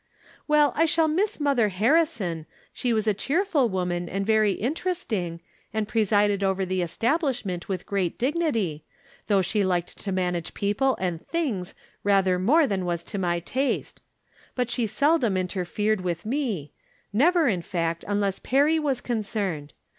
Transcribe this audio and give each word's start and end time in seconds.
Well, 0.47 0.73
I 0.75 0.85
shall 0.85 1.07
miss 1.07 1.39
Mother 1.39 1.69
Harrison; 1.69 2.47
she 2.73 2.91
was 2.91 3.05
a 3.05 3.13
cheerful 3.13 3.69
woman, 3.69 4.09
and 4.09 4.25
very 4.25 4.53
interesting, 4.53 5.41
and 5.75 5.87
presided 5.87 6.41
over 6.43 6.65
the 6.65 6.81
establishment 6.81 7.69
with 7.69 7.85
great 7.85 8.17
dignity, 8.17 8.83
though 9.27 9.43
she 9.43 9.63
liked 9.63 9.99
to 9.99 10.11
manage 10.11 10.55
people 10.55 10.97
and 10.99 11.23
things 11.27 11.75
rather 12.03 12.39
more 12.39 12.65
than 12.65 12.83
was 12.83 13.03
to 13.03 13.19
my 13.19 13.41
taste; 13.41 14.01
but 14.55 14.69
slie 14.69 14.89
seldom 14.89 15.37
interfered 15.37 16.01
v/ith 16.01 16.25
me— 16.25 16.73
never, 17.13 17.41
From 17.41 17.49
Different 17.51 17.65
Standpoints. 17.65 17.71
295 17.71 17.77
in 17.77 17.89
fact, 17.91 18.05
unless 18.07 18.39
Perry 18.39 18.79
was 18.79 19.01
concerned. 19.01 19.73